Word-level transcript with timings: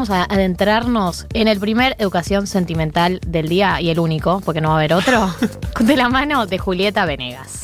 Vamos 0.00 0.10
a 0.10 0.32
adentrarnos 0.32 1.26
en 1.32 1.48
el 1.48 1.58
primer 1.58 1.96
educación 1.98 2.46
sentimental 2.46 3.18
del 3.26 3.48
día 3.48 3.80
y 3.80 3.90
el 3.90 3.98
único, 3.98 4.40
porque 4.44 4.60
no 4.60 4.68
va 4.68 4.74
a 4.74 4.78
haber 4.78 4.94
otro, 4.94 5.28
de 5.80 5.96
la 5.96 6.08
mano 6.08 6.46
de 6.46 6.56
Julieta 6.56 7.04
Venegas. 7.04 7.62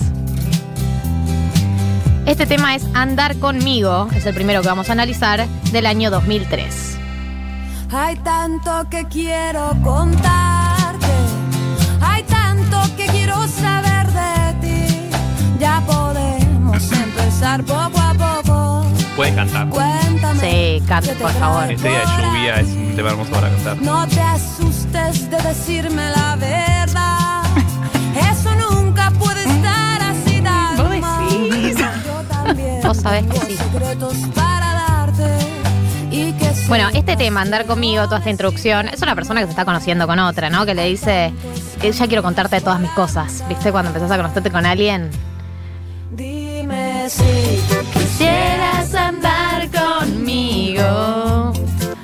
Este 2.27 2.45
tema 2.47 2.75
es 2.75 2.85
Andar 2.93 3.37
conmigo, 3.37 4.09
es 4.17 4.27
el 4.27 4.35
primero 4.35 4.63
que 4.63 4.67
vamos 4.67 4.89
a 4.89 4.95
analizar 4.95 5.47
del 5.71 5.87
año 5.87 6.11
2003. 6.11 6.99
Hay 7.93 8.17
tanto 8.17 8.89
que 8.91 9.05
quiero 9.05 9.71
contarte, 9.85 11.07
hay 12.01 12.25
tanto 12.25 12.81
que 12.97 13.07
quiero 13.13 13.47
saber 13.47 14.09
de 14.09 14.55
ti. 14.61 15.09
Ya 15.61 15.81
podemos 15.87 16.91
empezar 16.91 17.63
poco 17.63 18.01
a 18.01 18.13
poco. 18.15 18.44
Puedes 19.17 19.35
cantar. 19.35 19.69
Cuéntame. 19.69 20.41
Sí, 20.41 20.83
cante, 20.87 21.11
¿qué 21.11 21.15
te 21.15 21.23
por 21.23 21.33
favor. 21.33 21.71
Este 21.71 21.89
día 21.89 21.99
de 22.01 22.07
lluvia 22.07 22.61
es 22.61 22.69
un 22.69 22.97
tema 22.97 23.11
hermoso 23.11 23.31
para 23.31 23.49
cantar. 23.49 23.81
No 23.81 24.07
te 24.09 24.21
asustes 24.21 25.31
de 25.31 25.37
decirme 25.43 26.11
la 26.11 26.37
verdad. 26.37 27.43
Eso 28.31 28.55
nunca 28.71 29.11
puede 29.13 29.45
estar 29.45 30.03
así 30.03 30.41
tan 30.41 30.77
¿Vos 30.77 30.91
decís? 30.91 31.77
Yo 31.77 32.23
también 32.29 32.81
Vos 32.83 32.97
sabés 32.97 33.25
que 33.27 33.41
sí. 33.41 33.55
Bueno, 36.69 36.89
este 36.95 37.17
tema, 37.17 37.43
andar 37.43 37.67
conmigo, 37.67 38.05
toda 38.05 38.19
esta 38.19 38.31
introducción, 38.31 38.89
es 38.89 39.03
una 39.03 39.15
persona 39.15 39.41
que 39.41 39.47
se 39.47 39.51
está 39.51 39.65
conociendo 39.65 40.07
con 40.07 40.19
otra, 40.19 40.49
¿no? 40.49 40.65
Que 40.65 40.75
le 40.75 40.87
dice, 40.87 41.33
eh, 41.83 41.93
ya 41.93 42.07
quiero 42.07 42.23
contarte 42.23 42.61
todas 42.61 42.81
mis 42.81 42.91
cosas. 42.91 43.45
¿Viste? 43.49 43.71
Cuando 43.71 43.91
empezás 43.91 44.11
a 44.11 44.17
conocerte 44.17 44.51
con 44.51 44.65
alguien. 44.65 45.11
Dime 46.11 47.09
si 47.09 47.23
Quisieras 47.93 48.74
andar 48.74 48.74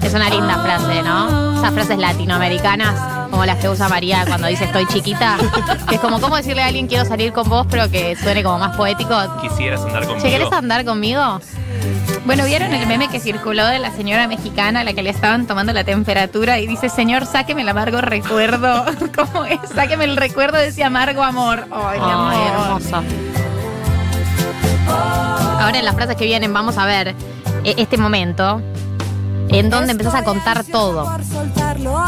Es 0.03 0.15
una 0.15 0.29
linda 0.29 0.59
frase, 0.59 1.03
¿no? 1.03 1.57
Esas 1.59 1.73
frases 1.73 1.99
latinoamericanas, 1.99 3.29
como 3.31 3.45
las 3.45 3.59
que 3.59 3.69
usa 3.69 3.89
María 3.89 4.25
cuando 4.27 4.49
dice 4.49 4.65
estoy 4.65 4.87
chiquita. 4.87 5.37
Que 5.89 5.97
es 5.97 6.01
como, 6.01 6.21
¿cómo 6.21 6.37
decirle 6.37 6.63
a 6.63 6.67
alguien 6.67 6.87
quiero 6.87 7.05
salir 7.05 7.33
con 7.33 7.49
vos, 7.49 7.67
pero 7.71 7.89
que 7.91 8.17
suene 8.17 8.43
como 8.43 8.59
más 8.59 8.77
poético? 8.77 9.15
Quisieras 9.41 9.83
andar 9.83 10.05
conmigo. 10.07 10.21
Che, 10.23 10.31
¿querés 10.31 10.53
andar 10.53 10.85
conmigo? 10.85 11.41
Bueno, 12.25 12.45
¿vieron 12.45 12.73
el 12.75 12.87
meme 12.87 13.09
que 13.09 13.19
circuló 13.21 13.67
de 13.67 13.79
la 13.79 13.91
señora 13.93 14.27
mexicana 14.29 14.81
a 14.81 14.85
la 14.85 14.93
que 14.93 15.03
le 15.03 15.11
estaban 15.11 15.47
tomando 15.47 15.73
la 15.73 15.85
temperatura 15.85 16.59
y 16.59 16.67
dice, 16.67 16.89
señor, 16.89 17.27
sáqueme 17.27 17.63
el 17.63 17.69
amargo 17.69 18.01
recuerdo? 18.01 18.85
¿Cómo 19.17 19.45
es? 19.45 19.61
Sáqueme 19.75 20.05
el 20.05 20.17
recuerdo 20.17 20.59
de 20.59 20.69
ese 20.69 20.85
amargo 20.85 21.23
amor. 21.23 21.67
Ay, 21.71 21.99
mi 21.99 22.07
Ay, 22.07 22.13
amor. 22.13 22.81
hermoso. 22.81 23.03
Ahora 25.61 25.79
en 25.79 25.85
las 25.85 25.95
frases 25.95 26.17
que 26.17 26.25
vienen 26.25 26.53
vamos 26.53 26.79
a 26.79 26.87
ver 26.87 27.09
eh, 27.65 27.75
este 27.77 27.97
momento 27.97 28.61
en 29.53 29.71
donde 29.71 29.93
empezás 29.93 30.15
a 30.15 30.25
contar 30.25 30.65
todo. 30.65 31.11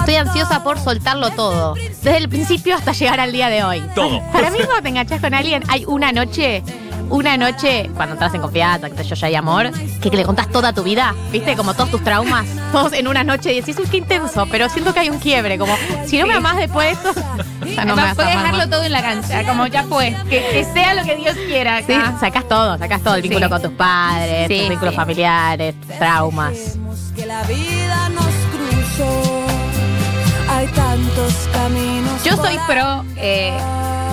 Estoy 0.00 0.16
ansiosa 0.16 0.62
por 0.62 0.78
soltarlo 0.78 1.30
todo. 1.30 1.74
Desde 1.74 2.16
el 2.16 2.28
principio 2.28 2.74
hasta 2.76 2.92
llegar 2.92 3.20
al 3.20 3.32
día 3.32 3.48
de 3.48 3.64
hoy. 3.64 3.82
Todo. 3.94 4.20
Para 4.32 4.50
mí 4.50 4.58
cuando 4.64 4.82
te 4.82 4.88
enganchas 4.88 5.20
con 5.20 5.34
alguien 5.34 5.62
hay 5.68 5.84
una 5.86 6.12
noche, 6.12 6.62
una 7.10 7.36
noche, 7.36 7.90
cuando 7.94 8.14
entras 8.14 8.34
en 8.34 8.40
confianza, 8.40 8.88
que 8.90 9.04
yo 9.04 9.14
ya 9.14 9.26
hay 9.26 9.34
amor, 9.34 9.70
que, 10.00 10.10
le 10.10 10.24
contás 10.24 10.48
toda 10.48 10.72
tu 10.72 10.82
vida, 10.82 11.14
¿viste? 11.30 11.56
Como 11.56 11.74
todos 11.74 11.90
tus 11.90 12.02
traumas, 12.02 12.46
todos 12.72 12.92
en 12.94 13.06
una 13.06 13.22
noche 13.22 13.52
y 13.52 13.60
decís, 13.60 13.76
uy, 13.78 13.86
qué 13.90 13.98
intenso, 13.98 14.46
pero 14.50 14.68
siento 14.68 14.94
que 14.94 15.00
hay 15.00 15.10
un 15.10 15.18
quiebre, 15.18 15.58
como, 15.58 15.74
si 16.06 16.18
no 16.18 16.26
me 16.26 16.34
amás 16.34 16.56
después, 16.56 16.96
ya 17.76 17.84
no 17.84 17.96
me 17.96 18.02
vas 18.02 18.12
a 18.12 18.14
Puedes 18.14 18.32
amar 18.32 18.44
dejarlo 18.44 18.58
más. 18.58 18.70
todo 18.70 18.82
en 18.84 18.92
la 18.92 19.02
cancha, 19.02 19.44
como 19.46 19.66
ya 19.66 19.84
fue. 19.84 20.16
Que, 20.30 20.40
que 20.52 20.66
sea 20.72 20.94
lo 20.94 21.04
que 21.04 21.16
Dios 21.16 21.34
quiera. 21.46 21.82
Sí, 21.82 21.92
acá. 21.92 22.16
sacás 22.18 22.48
todo, 22.48 22.78
sacás 22.78 23.02
todo, 23.02 23.14
el 23.16 23.22
vínculo 23.22 23.46
Sí. 23.46 23.50
con 23.52 23.62
tus 23.62 23.72
padres, 23.72 24.48
Sí, 24.48 24.58
tus 24.60 24.68
vínculos 24.70 24.94
sí. 24.94 24.96
familiares, 24.96 25.74
traumas. 25.98 26.78
La 27.32 27.42
vida 27.44 28.08
nos 28.10 28.34
cruzó. 28.52 29.46
Hay 30.50 30.66
tantos 30.68 31.48
caminos. 31.52 32.22
Yo 32.24 32.36
soy 32.36 32.58
pro 32.66 33.04
eh, 33.16 33.56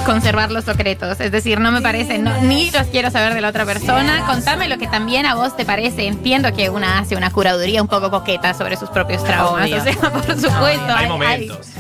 conservar 0.06 0.52
los 0.52 0.64
secretos, 0.64 1.20
es 1.20 1.30
decir, 1.32 1.60
no 1.60 1.72
me 1.74 1.82
parece, 1.82 2.18
no- 2.18 2.42
ni 2.44 2.72
los 2.72 2.88
quiero 2.88 3.12
saber 3.12 3.34
de 3.34 3.42
la 3.42 3.50
otra 3.50 3.66
persona. 3.66 4.26
Contame 4.26 4.70
lo 4.70 4.78
que 4.78 4.88
también 4.88 5.26
a 5.26 5.36
vos 5.36 5.58
te 5.58 5.66
parece. 5.66 6.08
Entiendo 6.08 6.54
que 6.54 6.70
una 6.70 7.00
hace 7.00 7.18
una 7.18 7.30
curaduría 7.30 7.82
un 7.82 7.90
poco 7.90 8.10
coqueta 8.10 8.54
sobre 8.54 8.78
sus 8.78 8.90
propios 8.90 9.22
traumas. 9.24 9.64
Obvio. 9.66 9.78
O 9.78 9.84
sea, 9.84 9.94
por 10.12 10.24
supuesto. 10.24 10.62
Hay 10.64 11.04
hay- 11.04 11.08
momentos. 11.10 11.68
Hay 11.76 11.79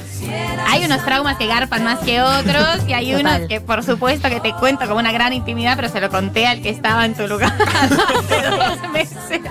unos 0.85 1.03
traumas 1.03 1.37
que 1.37 1.47
garpan 1.47 1.83
más 1.83 1.99
que 1.99 2.21
otros 2.21 2.79
y 2.87 2.93
hay 2.93 3.11
Total. 3.11 3.35
unos 3.37 3.47
que 3.49 3.59
por 3.61 3.83
supuesto 3.83 4.29
que 4.29 4.39
te 4.39 4.53
cuento 4.53 4.85
como 4.87 4.99
una 4.99 5.11
gran 5.11 5.33
intimidad, 5.33 5.75
pero 5.75 5.89
se 5.89 5.99
lo 5.99 6.09
conté 6.09 6.47
al 6.47 6.61
que 6.61 6.69
estaba 6.69 7.05
en 7.05 7.15
tu 7.15 7.27
lugar 7.27 7.51
hace 7.59 8.41
dos 8.49 8.91
meses. 8.91 9.41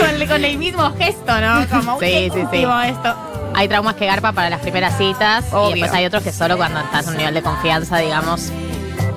Con, 0.00 0.26
con 0.28 0.44
el 0.44 0.56
mismo 0.58 0.90
gesto, 0.96 1.40
¿no? 1.40 1.66
Como 1.70 1.94
Sí, 2.00 2.06
qué 2.06 2.30
sí, 2.32 2.40
sí. 2.50 2.64
esto. 2.86 3.14
Hay 3.54 3.68
traumas 3.68 3.94
que 3.96 4.06
garpa 4.06 4.32
para 4.32 4.48
las 4.50 4.60
primeras 4.60 4.96
citas 4.96 5.44
y 5.68 5.70
después 5.72 5.92
hay 5.92 6.06
otros 6.06 6.22
que 6.22 6.32
solo 6.32 6.56
cuando 6.56 6.80
estás 6.80 7.06
en 7.06 7.12
un 7.12 7.18
nivel 7.18 7.34
de 7.34 7.42
confianza, 7.42 7.98
digamos. 7.98 8.50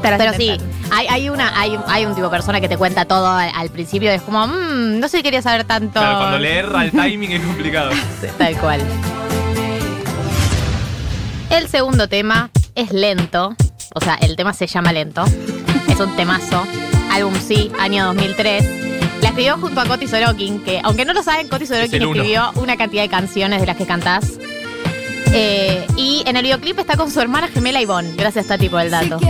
Pero 0.01 0.33
sí, 0.33 0.57
hay, 0.91 1.07
hay 1.07 1.29
una, 1.29 1.59
hay, 1.59 1.77
hay 1.87 2.05
un 2.07 2.15
tipo 2.15 2.25
de 2.25 2.31
persona 2.31 2.59
que 2.59 2.67
te 2.67 2.75
cuenta 2.75 3.05
todo 3.05 3.27
al, 3.29 3.51
al 3.55 3.69
principio 3.69 4.09
es 4.11 4.21
como, 4.23 4.47
"Mm, 4.47 4.99
no 4.99 5.07
sé 5.07 5.17
si 5.17 5.23
quería 5.23 5.43
saber 5.43 5.63
tanto. 5.65 5.99
Claro, 5.99 6.17
cuando 6.17 6.39
le 6.39 6.57
erra 6.57 6.83
el 6.85 6.91
timing 6.91 7.33
es 7.33 7.41
complicado. 7.43 7.91
Tal 8.39 8.57
cual. 8.57 8.81
El 11.51 11.67
segundo 11.67 12.07
tema 12.07 12.49
es 12.75 12.93
lento. 12.93 13.55
O 13.93 13.99
sea, 13.99 14.15
el 14.15 14.37
tema 14.37 14.53
se 14.53 14.67
llama 14.67 14.93
Lento. 14.93 15.25
Es 15.89 15.99
un 15.99 16.15
temazo. 16.15 16.63
Álbum 17.11 17.33
Sí, 17.35 17.69
año 17.77 18.05
2003. 18.05 19.21
La 19.21 19.29
escribió 19.29 19.57
junto 19.57 19.81
a 19.81 19.85
Coti 19.85 20.07
Sorokin, 20.07 20.63
que 20.63 20.79
aunque 20.81 21.03
no 21.03 21.11
lo 21.11 21.21
saben, 21.21 21.49
Coti 21.49 21.65
Sorokin 21.65 22.01
escribió 22.01 22.51
una 22.55 22.77
cantidad 22.77 23.03
de 23.03 23.09
canciones 23.09 23.59
de 23.59 23.67
las 23.67 23.75
que 23.75 23.85
cantás. 23.85 24.39
Eh, 25.33 25.85
y 25.97 26.23
en 26.25 26.37
el 26.37 26.43
videoclip 26.43 26.79
está 26.79 26.95
con 26.95 27.11
su 27.11 27.19
hermana 27.19 27.49
gemela 27.49 27.81
Ivonne. 27.81 28.13
Gracias, 28.15 28.47
Tati, 28.47 28.69
por 28.69 28.81
el 28.81 28.89
dato. 28.89 29.19
Si 29.19 29.25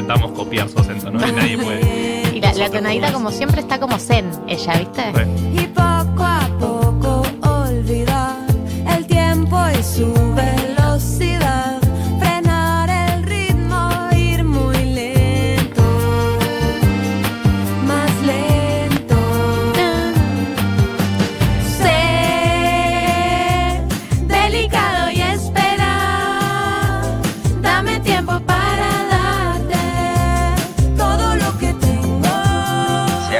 intentamos 0.00 0.32
copiar 0.32 0.68
su 0.68 0.78
acento, 0.78 1.10
¿no? 1.10 1.26
Y 1.26 1.32
nadie 1.32 1.58
puede. 1.58 2.30
Y 2.34 2.40
la, 2.40 2.52
la 2.54 2.70
tonadita, 2.70 3.12
como 3.12 3.30
siempre, 3.30 3.60
está 3.60 3.78
como 3.78 3.98
zen, 3.98 4.30
ella, 4.48 4.78
¿viste? 4.78 5.12
Re. 5.12 5.26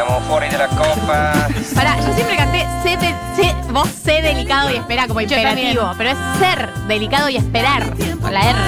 Siamo 0.02 0.18
fuori 0.20 0.48
della 0.48 0.66
coppa. 0.68 1.46
Pará, 1.74 1.94
yo 2.00 2.14
siempre 2.14 2.34
canté 2.34 2.66
sé 2.82 2.96
de- 2.96 3.14
sé- 3.36 3.54
vos 3.70 3.86
sé 4.02 4.22
delicado 4.22 4.70
y 4.70 4.76
espera 4.76 5.06
como 5.06 5.20
imperativo, 5.20 5.92
pero 5.98 6.10
es 6.10 6.16
ser 6.38 6.72
delicado 6.88 7.28
y 7.28 7.36
esperar 7.36 7.92
con 8.18 8.32
la 8.32 8.40
R. 8.48 8.58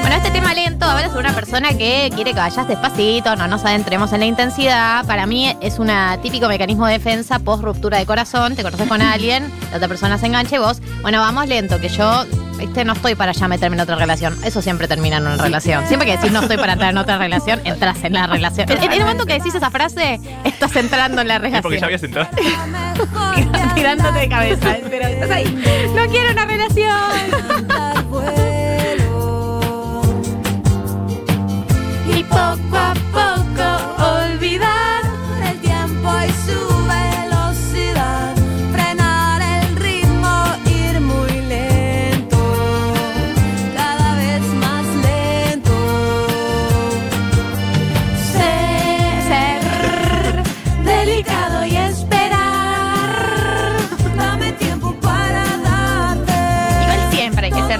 Bueno, 0.00 0.16
este 0.16 0.32
tema 0.32 0.52
lento 0.52 0.84
habla 0.84 1.06
sobre 1.10 1.20
una 1.28 1.32
persona 1.32 1.68
que 1.78 2.10
quiere 2.12 2.34
que 2.34 2.40
vayas 2.40 2.66
despacito, 2.66 3.36
no 3.36 3.46
nos 3.46 3.64
adentremos 3.64 4.12
en 4.12 4.18
la 4.20 4.26
intensidad. 4.26 5.06
Para 5.06 5.26
mí 5.26 5.56
es 5.60 5.78
un 5.78 5.88
típico 6.22 6.48
mecanismo 6.48 6.86
de 6.86 6.94
defensa 6.94 7.38
post 7.38 7.62
ruptura 7.62 7.98
de 7.98 8.04
corazón. 8.04 8.56
Te 8.56 8.64
conoces 8.64 8.88
con 8.88 9.00
alguien, 9.00 9.48
la 9.70 9.76
otra 9.76 9.86
persona 9.86 10.18
se 10.18 10.26
engancha 10.26 10.56
y 10.56 10.58
vos, 10.58 10.82
bueno, 11.02 11.20
vamos 11.20 11.46
lento, 11.46 11.78
que 11.80 11.88
yo 11.88 12.24
este, 12.60 12.84
no 12.84 12.92
estoy 12.94 13.14
para 13.14 13.32
ya 13.32 13.48
meterme 13.48 13.76
en 13.76 13.80
otra 13.80 13.96
relación. 13.96 14.36
Eso 14.44 14.62
siempre 14.62 14.88
termina 14.88 15.16
en 15.18 15.26
una 15.26 15.36
relación. 15.36 15.86
Siempre 15.86 16.06
que 16.06 16.16
decís 16.16 16.32
no 16.32 16.40
estoy 16.40 16.56
para 16.56 16.72
entrar 16.74 16.90
en 16.90 16.98
otra 16.98 17.18
relación, 17.18 17.60
entras 17.64 18.02
en 18.04 18.12
la 18.12 18.26
relación. 18.26 18.70
En, 18.70 18.82
en 18.82 18.92
el 18.92 19.00
momento 19.00 19.26
que 19.26 19.34
decís 19.34 19.54
esa 19.54 19.70
frase, 19.70 20.20
estás 20.44 20.74
entrando 20.76 21.20
en 21.22 21.28
la 21.28 21.38
relación. 21.38 21.62
porque 21.62 21.78
ya 21.80 21.86
habías 21.86 22.02
entrado. 22.02 22.28
tirándote 23.74 24.18
de 24.18 24.28
cabeza. 24.28 24.76
Pero 24.88 25.06
estás 25.06 25.30
ahí. 25.30 25.44
No 25.94 26.06
quiero 26.10 26.30
una 26.32 26.44
relación. 26.46 26.94
Y 32.16 32.22
poco 32.24 32.76
a 32.76 32.93
poco 32.93 32.93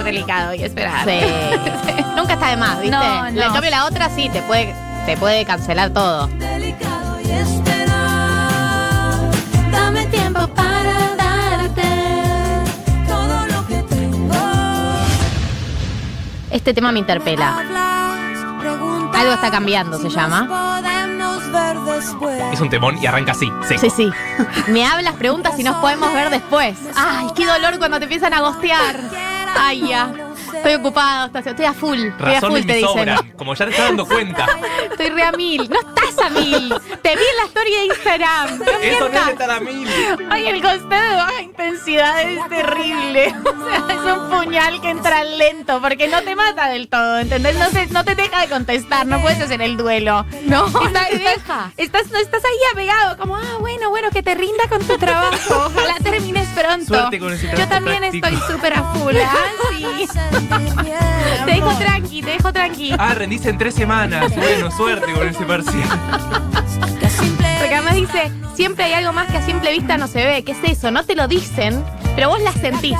delicado 0.05 0.53
y 0.53 0.63
esperar. 0.63 1.05
Sí. 1.05 1.19
Nunca 2.15 2.33
está 2.33 2.49
de 2.49 2.57
más, 2.57 2.79
¿viste? 2.79 2.95
No, 2.95 3.31
no. 3.31 3.41
En 3.41 3.51
cambio, 3.51 3.69
la 3.69 3.85
otra 3.85 4.09
sí 4.09 4.29
te 4.29 4.41
puede, 4.43 4.73
te 5.05 5.17
puede 5.17 5.43
cancelar 5.45 5.89
todo. 5.89 6.27
Delicado 6.27 7.19
y 7.21 7.31
esperar. 7.31 7.91
Dame 9.71 10.05
tiempo 10.05 10.47
para 10.47 11.15
darte 11.15 11.83
todo 13.07 13.47
lo 13.47 13.67
que 13.67 13.83
tengo. 13.83 14.35
Este 16.51 16.73
tema 16.73 16.91
me 16.91 16.99
interpela. 16.99 17.57
Algo 19.13 19.33
está 19.33 19.49
cambiando, 19.49 19.97
se 19.97 20.09
llama. 20.09 20.81
Es 22.51 22.59
un 22.59 22.69
temón 22.69 22.97
y 23.01 23.05
arranca 23.05 23.31
así, 23.31 23.51
seco. 23.67 23.81
Sí, 23.81 23.89
sí. 23.89 24.11
Me 24.67 24.85
hablas, 24.85 25.15
preguntas 25.15 25.57
y 25.57 25.63
nos 25.63 25.75
podemos 25.77 26.13
ver 26.13 26.29
después. 26.29 26.77
Ay, 26.95 27.27
qué 27.35 27.45
dolor 27.45 27.77
cuando 27.79 27.97
te 27.97 28.05
empiezan 28.05 28.33
a 28.33 28.41
gostear. 28.41 28.95
Ay, 29.55 29.87
ya. 29.89 30.24
Estoy 30.57 30.73
ocupado, 30.75 31.31
estoy- 31.39 31.65
a 31.65 31.73
full. 31.73 31.99
Estoy 32.05 32.33
a 32.35 32.41
full, 32.41 32.61
te 32.61 32.73
dicen. 32.75 33.15
como 33.37 33.53
ya 33.55 33.65
te 33.65 33.71
estás 33.71 33.87
dando 33.87 34.05
cuenta. 34.05 34.45
Estoy 34.91 35.09
re 35.09 35.23
a 35.23 35.31
mil. 35.31 35.69
No 35.69 35.79
estás 35.79 36.25
a 36.25 36.29
mil. 36.29 36.69
Te 37.01 37.15
vi 37.15 37.21
en 37.23 37.37
la 37.37 37.43
story 37.47 37.71
de 37.71 37.85
Instagram. 37.85 38.59
No 38.59 38.65
Eso 38.81 39.09
no 39.09 39.19
es 39.19 39.27
estar 39.29 39.51
a 39.51 39.59
mil. 39.59 39.87
Ay, 40.29 40.47
el 40.47 40.61
costado 40.61 41.09
de 41.09 41.15
baja 41.15 41.41
intensidad 41.41 42.21
es 42.21 42.49
terrible. 42.49 43.35
O 43.55 43.67
sea, 43.67 43.77
es 43.89 44.17
un 44.19 44.29
puñal 44.29 44.79
que 44.81 44.89
entra 44.89 45.23
lento 45.23 45.81
porque 45.81 46.07
no 46.07 46.21
te 46.21 46.35
mata 46.35 46.69
del 46.69 46.87
todo, 46.87 47.17
¿entendés? 47.19 47.57
No, 47.57 47.69
se- 47.69 47.87
no 47.87 48.03
te 48.05 48.13
deja 48.15 48.41
de 48.41 48.47
contestar, 48.47 49.05
no 49.07 49.19
puedes 49.21 49.41
hacer 49.41 49.61
el 49.61 49.75
duelo. 49.77 50.25
No, 50.43 50.67
no 50.67 50.79
te 50.81 50.85
estás- 50.87 51.09
deja. 51.19 51.71
Estás, 51.77 52.11
no, 52.11 52.17
estás 52.19 52.43
ahí 52.45 52.57
apegado, 52.71 53.17
como, 53.17 53.35
ah, 53.37 53.57
bueno, 53.59 53.89
bueno, 53.89 54.09
que 54.11 54.21
te 54.23 54.35
rinda 54.35 54.67
con 54.69 54.85
tu 54.85 54.97
trabajo. 54.97 55.65
Ojalá 55.67 55.95
termines 56.03 56.47
pronto. 56.49 56.85
Suerte 56.85 57.19
con 57.19 57.33
ese 57.33 57.51
Yo 57.57 57.67
también 57.67 57.97
práctico. 57.99 58.27
estoy 58.27 58.55
súper 58.55 58.73
a 58.73 58.83
full. 58.93 59.15
Ah, 59.17 59.35
sí. 59.71 60.07
Te 61.45 61.51
dejo 61.51 61.75
tranqui, 61.77 62.21
te 62.21 62.31
dejo 62.31 62.53
tranqui. 62.53 62.91
Ah, 62.97 63.13
rendiste 63.13 63.49
en 63.49 63.57
tres 63.57 63.75
semanas. 63.75 64.33
Bueno, 64.35 64.71
suerte 64.71 65.11
con 65.13 65.27
ese 65.27 65.45
parcial. 65.45 65.87
Porque 67.59 67.75
además 67.75 67.95
dice, 67.95 68.31
siempre 68.55 68.85
hay 68.85 68.93
algo 68.93 69.13
más 69.13 69.27
que 69.31 69.37
a 69.37 69.41
simple 69.41 69.71
vista 69.71 69.97
no 69.97 70.07
se 70.07 70.25
ve. 70.25 70.43
¿Qué 70.43 70.51
es 70.51 70.57
eso? 70.63 70.91
No 70.91 71.03
te 71.03 71.15
lo 71.15 71.27
dicen, 71.27 71.83
pero 72.15 72.29
vos 72.29 72.41
la 72.41 72.51
sentís. 72.51 72.97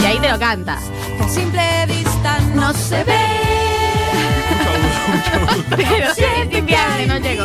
Y 0.00 0.04
ahí 0.04 0.18
te 0.18 0.30
lo 0.30 0.38
canta. 0.38 0.78
que 1.18 1.24
a 1.24 1.28
simple 1.28 1.86
vista 1.86 2.38
no 2.54 2.72
se 2.72 3.04
ve. 3.04 3.18
Pero 5.76 6.14
sí, 6.14 6.24
es 6.24 6.58
inviable, 6.58 7.06
no 7.06 7.18
llego. 7.18 7.44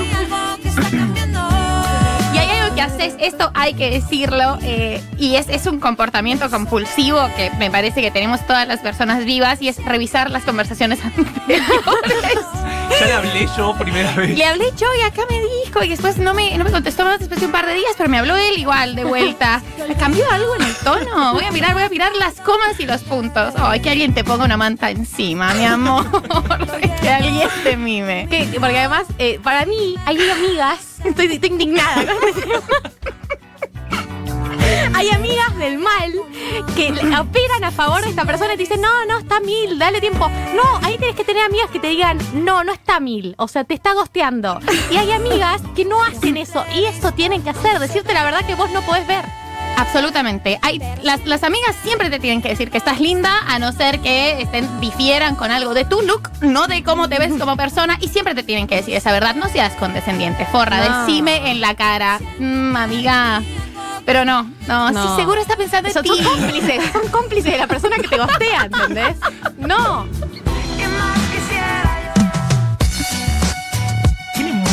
Esto 2.99 3.51
hay 3.53 3.73
que 3.73 3.89
decirlo, 3.89 4.57
eh, 4.61 5.01
y 5.17 5.35
es, 5.35 5.49
es 5.49 5.65
un 5.65 5.79
comportamiento 5.79 6.49
compulsivo 6.49 7.19
que 7.35 7.49
me 7.57 7.69
parece 7.71 8.01
que 8.01 8.11
tenemos 8.11 8.45
todas 8.45 8.67
las 8.67 8.79
personas 8.79 9.25
vivas, 9.25 9.61
y 9.61 9.67
es 9.69 9.83
revisar 9.83 10.29
las 10.31 10.43
conversaciones 10.43 10.99
anteriores. 11.05 11.67
Ya 12.99 13.05
le 13.05 13.13
hablé 13.13 13.47
yo 13.57 13.75
primera 13.77 14.11
vez. 14.13 14.37
Le 14.37 14.45
hablé 14.45 14.65
yo 14.77 14.87
y 14.99 15.01
acá 15.01 15.21
me 15.29 15.39
dijo, 15.65 15.83
y 15.83 15.89
después 15.89 16.17
no 16.17 16.33
me, 16.33 16.57
no 16.57 16.63
me 16.63 16.71
contestó 16.71 17.03
más 17.05 17.19
después 17.19 17.39
de 17.39 17.45
un 17.45 17.51
par 17.51 17.65
de 17.65 17.73
días, 17.73 17.91
pero 17.97 18.09
me 18.09 18.17
habló 18.17 18.35
él 18.35 18.57
igual 18.57 18.95
de 18.95 19.03
vuelta. 19.03 19.61
¿Me 19.87 19.95
cambió 19.95 20.23
algo 20.31 20.55
en 20.55 20.61
el 20.63 20.75
tono? 20.77 21.33
Voy 21.33 21.43
a 21.45 21.51
mirar, 21.51 21.73
voy 21.73 21.83
a 21.83 21.89
mirar 21.89 22.13
las 22.15 22.35
comas 22.35 22.79
y 22.79 22.85
los 22.85 23.01
puntos. 23.03 23.53
Ay, 23.57 23.79
que 23.81 23.89
alguien 23.89 24.13
te 24.13 24.23
ponga 24.23 24.45
una 24.45 24.57
manta 24.57 24.89
encima, 24.89 25.53
mi 25.53 25.65
amor. 25.65 26.05
que 27.01 27.09
alguien 27.09 27.49
te 27.63 27.77
mime. 27.77 28.27
Que- 28.29 28.47
porque 28.59 28.79
además, 28.79 29.03
eh, 29.19 29.39
para 29.43 29.65
mí, 29.65 29.95
hay 30.05 30.17
amigas. 30.29 30.86
Estoy, 31.03 31.39
indignada. 31.43 32.05
Hay 34.93 35.09
amigas 35.09 35.55
del 35.57 35.77
mal 35.77 36.11
que 36.75 36.91
operan 36.91 37.63
a 37.63 37.71
favor 37.71 38.01
de 38.01 38.09
esta 38.09 38.25
persona 38.25 38.53
y 38.53 38.57
te 38.57 38.63
dicen, 38.63 38.81
no, 38.81 39.05
no, 39.05 39.19
está 39.19 39.39
mil, 39.39 39.77
dale 39.77 40.01
tiempo. 40.01 40.27
No, 40.55 40.77
ahí 40.81 40.97
tienes 40.97 41.15
que 41.15 41.23
tener 41.23 41.45
amigas 41.45 41.69
que 41.69 41.79
te 41.79 41.87
digan, 41.87 42.17
no, 42.33 42.63
no 42.63 42.73
está 42.73 42.99
mil. 42.99 43.35
O 43.37 43.47
sea, 43.47 43.63
te 43.63 43.73
está 43.73 43.93
gosteando. 43.93 44.59
Y 44.91 44.97
hay 44.97 45.11
amigas 45.11 45.61
que 45.75 45.85
no 45.85 46.03
hacen 46.03 46.37
eso. 46.37 46.65
Y 46.75 46.85
eso 46.85 47.11
tienen 47.11 47.43
que 47.43 47.51
hacer, 47.51 47.79
decirte 47.79 48.13
la 48.13 48.23
verdad 48.23 48.45
que 48.45 48.55
vos 48.55 48.71
no 48.71 48.81
podés 48.81 49.07
ver. 49.07 49.25
Absolutamente. 49.77 50.59
Hay, 50.63 50.81
las, 51.03 51.25
las 51.25 51.43
amigas 51.43 51.75
siempre 51.83 52.09
te 52.09 52.19
tienen 52.19 52.41
que 52.41 52.49
decir 52.49 52.69
que 52.71 52.77
estás 52.77 52.99
linda, 52.99 53.31
a 53.47 53.59
no 53.59 53.71
ser 53.71 53.99
que 53.99 54.41
estén, 54.41 54.67
difieran 54.81 55.35
con 55.35 55.51
algo 55.51 55.73
de 55.73 55.85
tu 55.85 56.01
look, 56.01 56.29
no 56.41 56.67
de 56.67 56.83
cómo 56.83 57.07
te 57.07 57.19
ves 57.19 57.31
como 57.39 57.55
persona, 57.55 57.97
y 58.01 58.07
siempre 58.09 58.35
te 58.35 58.43
tienen 58.43 58.67
que 58.67 58.75
decir 58.75 58.95
esa 58.95 59.11
verdad. 59.11 59.35
No 59.35 59.47
seas 59.49 59.73
condescendiente, 59.75 60.45
forra, 60.47 60.77
No. 60.87 61.05
decime 61.05 61.51
en 61.51 61.61
la 61.61 61.75
cara, 61.75 62.19
"Mm, 62.39 62.75
amiga. 62.75 63.41
Pero 64.05 64.23
no, 64.23 64.49
no, 64.67 64.89
No. 64.91 65.03
sí, 65.03 65.15
seguro 65.21 65.41
está 65.41 65.57
pensando 65.57 65.89
en 65.89 66.01
ti. 66.01 66.07
son 66.09 66.23
cómplices, 66.23 66.81
son 66.93 67.07
cómplices 67.11 67.51
de 67.51 67.57
la 67.57 67.67
persona 67.67 67.97
que 67.97 68.07
te 68.07 68.17
gostea, 68.17 68.63
¿entendés? 68.65 69.17
No. 69.57 70.07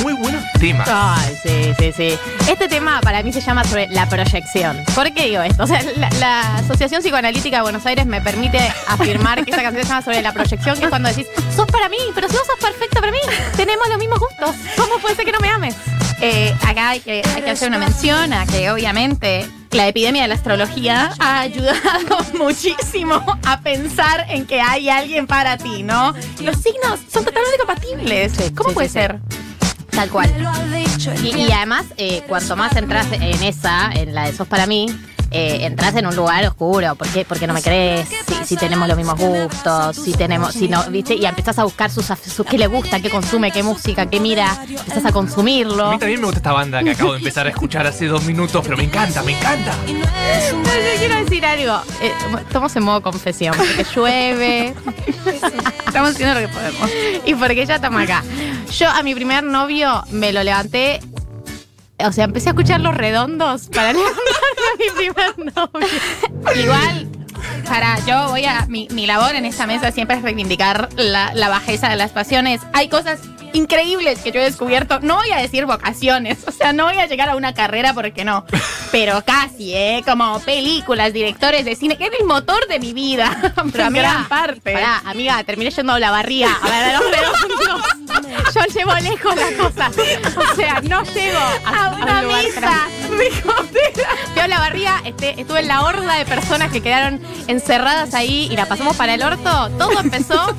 Muy 0.04 0.12
buenos 0.12 0.44
temas. 0.60 0.86
Ay, 0.92 1.34
sí, 1.42 1.72
sí, 1.78 1.92
sí. 1.96 2.18
Este 2.46 2.68
tema 2.68 3.00
para 3.00 3.22
mí 3.22 3.32
se 3.32 3.40
llama 3.40 3.64
sobre 3.64 3.88
la 3.88 4.06
proyección. 4.06 4.84
¿Por 4.94 5.10
qué 5.14 5.28
digo 5.28 5.40
esto? 5.40 5.62
O 5.62 5.66
sea, 5.66 5.80
la, 5.96 6.10
la 6.20 6.56
Asociación 6.58 7.00
Psicoanalítica 7.00 7.56
de 7.56 7.62
Buenos 7.62 7.86
Aires 7.86 8.04
me 8.04 8.20
permite 8.20 8.58
afirmar 8.86 9.42
que 9.42 9.50
esta 9.50 9.62
canción 9.62 9.82
se 9.82 9.88
llama 9.88 10.02
sobre 10.02 10.20
la 10.20 10.34
proyección, 10.34 10.78
que 10.78 10.84
es 10.84 10.90
cuando 10.90 11.08
decís, 11.08 11.26
sos 11.56 11.66
para 11.68 11.88
mí, 11.88 11.96
pero 12.14 12.28
si 12.28 12.36
vos 12.36 12.46
sos 12.46 12.58
perfecto 12.60 13.00
para 13.00 13.12
mí, 13.12 13.18
tenemos 13.56 13.88
los 13.88 13.96
mismos 13.96 14.18
gustos. 14.18 14.54
¿Cómo 14.76 14.98
puede 14.98 15.16
ser 15.16 15.24
que 15.24 15.32
no 15.32 15.40
me 15.40 15.48
ames? 15.48 15.74
Eh, 16.20 16.54
acá 16.66 16.90
hay 16.90 17.00
que, 17.00 17.22
hay 17.34 17.42
que 17.42 17.50
hacer 17.50 17.68
una 17.68 17.78
mención 17.78 18.34
a 18.34 18.44
que 18.44 18.70
obviamente 18.70 19.48
la 19.70 19.88
epidemia 19.88 20.22
de 20.22 20.28
la 20.28 20.34
astrología 20.34 21.12
ha 21.18 21.40
ayudado 21.40 22.18
muchísimo 22.38 23.24
a 23.46 23.60
pensar 23.60 24.26
en 24.28 24.46
que 24.46 24.60
hay 24.60 24.90
alguien 24.90 25.26
para 25.26 25.56
ti, 25.56 25.82
¿no? 25.82 26.12
Los 26.42 26.56
signos 26.58 27.00
son 27.10 27.24
totalmente 27.24 27.56
compatibles. 27.58 28.32
¿Cómo 28.54 28.68
sí, 28.68 28.74
puede 28.74 28.88
sí. 28.88 28.92
ser? 28.92 29.20
Tal 29.94 30.10
cual. 30.10 30.30
Y, 31.22 31.50
además, 31.52 31.84
eh, 31.96 32.22
cuanto 32.28 32.56
más 32.56 32.74
entras 32.76 33.06
en 33.12 33.42
esa, 33.42 33.90
en 33.92 34.14
la 34.14 34.26
de 34.26 34.32
sos 34.32 34.48
para 34.48 34.66
mí, 34.66 34.86
eh, 35.30 35.58
entras 35.66 35.94
en 35.96 36.06
un 36.06 36.14
lugar 36.16 36.44
oscuro. 36.46 36.94
¿Por 36.94 37.08
qué? 37.08 37.24
Porque 37.24 37.46
no 37.46 37.54
me 37.54 37.62
crees, 37.62 38.08
si, 38.08 38.44
si 38.44 38.56
tenemos 38.56 38.86
los 38.88 38.96
mismos 38.96 39.18
gustos, 39.18 39.96
si 39.96 40.12
tenemos, 40.12 40.52
si 40.54 40.68
no, 40.68 40.82
¿viste? 40.90 41.14
Y 41.14 41.26
empezás 41.26 41.58
a 41.58 41.64
buscar 41.64 41.90
sus, 41.90 42.06
sus 42.06 42.46
qué 42.46 42.56
le 42.58 42.66
gusta, 42.68 43.00
qué 43.00 43.10
consume, 43.10 43.50
qué 43.50 43.62
música, 43.62 44.06
qué 44.06 44.20
mira, 44.20 44.56
empezás 44.68 45.04
a 45.04 45.08
A 45.08 45.12
consumirlo. 45.12 45.90
mí 45.92 45.98
también 45.98 46.20
me 46.20 46.26
gusta 46.26 46.38
esta 46.38 46.52
banda 46.52 46.82
que 46.82 46.90
acabo 46.92 47.12
de 47.12 47.18
empezar 47.18 47.46
a 47.46 47.50
escuchar 47.50 47.86
hace 47.86 48.06
dos 48.06 48.24
minutos, 48.24 48.62
pero 48.64 48.76
me 48.76 48.84
encanta, 48.84 49.22
me 49.22 49.36
encanta. 49.36 49.74
No, 49.86 49.92
yo 49.92 50.98
quiero 50.98 51.16
decir 51.24 51.44
algo. 51.44 51.80
Eh, 52.00 52.12
estamos 52.40 52.74
en 52.76 52.82
modo 52.84 53.02
confesión, 53.02 53.54
porque 53.56 53.84
llueve 53.94 54.74
Estamos 55.86 56.10
haciendo 56.10 56.40
lo 56.40 56.46
que 56.46 56.52
podemos. 56.52 56.90
y 57.24 57.34
porque 57.34 57.66
ya 57.66 57.76
estamos 57.76 58.02
acá. 58.02 58.22
Yo 58.70 58.88
a 58.88 59.02
mi 59.02 59.14
primer 59.14 59.44
novio 59.44 60.04
me 60.10 60.32
lo 60.32 60.42
levanté. 60.42 61.00
O 61.98 62.12
sea, 62.12 62.24
empecé 62.24 62.48
a 62.48 62.52
escuchar 62.52 62.80
los 62.80 62.94
redondos 62.94 63.68
para 63.68 63.92
levantarme 63.92 64.20
a 64.72 64.78
mi 64.78 64.90
primer 64.96 65.54
novio. 65.54 66.62
Igual, 66.62 67.08
para 67.68 67.98
yo 68.00 68.28
voy 68.30 68.44
a. 68.44 68.66
Mi, 68.66 68.88
mi 68.90 69.06
labor 69.06 69.34
en 69.34 69.44
esta 69.44 69.66
mesa 69.66 69.92
siempre 69.92 70.16
es 70.16 70.22
reivindicar 70.22 70.88
la, 70.96 71.32
la 71.34 71.48
bajeza 71.48 71.88
de 71.88 71.96
las 71.96 72.10
pasiones. 72.10 72.60
Hay 72.72 72.88
cosas 72.88 73.20
increíbles 73.54 74.18
que 74.20 74.30
yo 74.32 74.40
he 74.40 74.44
descubierto. 74.44 75.00
No 75.00 75.16
voy 75.16 75.30
a 75.30 75.36
decir 75.38 75.64
vocaciones, 75.64 76.38
o 76.46 76.52
sea, 76.52 76.72
no 76.72 76.84
voy 76.84 76.98
a 76.98 77.06
llegar 77.06 77.28
a 77.30 77.36
una 77.36 77.54
carrera 77.54 77.94
porque 77.94 78.24
no. 78.24 78.44
Pero 78.92 79.22
casi, 79.24 79.74
¿eh? 79.74 80.02
Como 80.06 80.38
películas, 80.40 81.12
directores 81.12 81.64
de 81.64 81.74
cine, 81.74 81.96
que 81.96 82.04
es 82.04 82.10
el 82.20 82.26
motor 82.26 82.66
de 82.68 82.78
mi 82.78 82.92
vida. 82.92 83.36
Pero 83.72 83.84
amiga, 83.86 84.02
gran 84.10 84.28
parte. 84.28 84.72
Pará, 84.72 85.02
amiga, 85.06 85.42
terminé 85.44 85.70
yendo 85.70 85.94
a 85.94 85.98
la 85.98 86.10
barría 86.10 86.48
a 86.62 86.68
ver 86.68 86.84
a 86.84 87.00
los 87.00 87.10
redondos. 87.10 87.82
Yo 88.54 88.60
llevo 88.78 88.94
lejos 88.94 89.34
la 89.36 89.62
cosa. 89.62 89.90
O 90.52 90.54
sea, 90.54 90.80
no 90.82 91.02
llego 91.04 91.38
a, 91.38 91.86
A 91.86 91.94
una 91.94 92.18
un 92.20 92.24
lugar 92.24 92.44
misa. 92.44 92.88
a 94.42 94.48
la 94.48 94.58
barría, 94.58 95.00
este, 95.04 95.40
estuve 95.40 95.60
en 95.60 95.68
la 95.68 95.82
horda 95.82 96.14
de 96.16 96.24
personas 96.24 96.70
que 96.70 96.80
quedaron 96.82 97.20
encerradas 97.48 98.14
ahí 98.14 98.48
y 98.50 98.56
la 98.56 98.66
pasamos 98.66 98.96
para 98.96 99.14
el 99.14 99.22
orto. 99.22 99.70
Todo 99.78 99.98
empezó 100.00 100.54